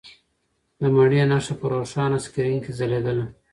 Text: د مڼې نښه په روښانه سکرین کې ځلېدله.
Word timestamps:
د 0.79 0.81
مڼې 0.95 1.21
نښه 1.31 1.53
په 1.59 1.65
روښانه 1.73 2.17
سکرین 2.25 2.59
کې 2.63 2.71
ځلېدله. 2.79 3.25